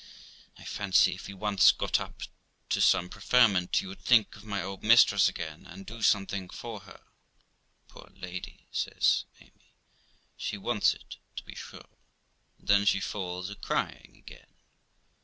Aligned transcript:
I 0.57 0.63
fancy, 0.65 1.13
if 1.13 1.29
you 1.29 1.37
once 1.37 1.71
got 1.71 1.99
up 1.99 2.21
to 2.69 2.81
some 2.81 3.07
preferment, 3.07 3.81
you 3.81 3.89
would 3.89 4.01
think 4.01 4.35
of 4.35 4.43
my 4.43 4.63
old 4.63 4.81
mistress 4.81 5.29
again, 5.29 5.67
and 5.67 5.85
do 5.85 6.01
something 6.01 6.49
for 6.49 6.79
her. 6.79 7.01
Poor 7.87 8.11
lady', 8.15 8.65
says 8.71 9.25
Amy,' 9.39 9.75
she 10.37 10.57
wants 10.57 10.95
it, 10.95 11.17
to 11.35 11.43
be 11.43 11.53
sure'; 11.53 11.99
and 12.57 12.67
then 12.67 12.85
she 12.85 12.99
falls 12.99 13.51
a 13.51 13.55
crying 13.55 14.15
again. 14.17 14.55